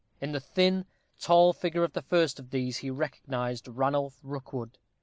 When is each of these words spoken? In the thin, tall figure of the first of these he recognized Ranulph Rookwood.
In 0.19 0.31
the 0.31 0.39
thin, 0.39 0.87
tall 1.19 1.53
figure 1.53 1.83
of 1.83 1.93
the 1.93 2.01
first 2.01 2.39
of 2.39 2.49
these 2.49 2.77
he 2.77 2.89
recognized 2.89 3.67
Ranulph 3.67 4.19
Rookwood. 4.23 4.79